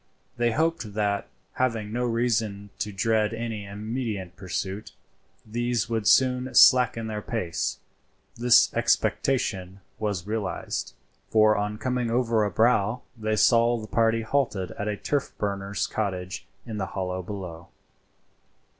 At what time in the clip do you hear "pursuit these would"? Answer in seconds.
4.35-6.07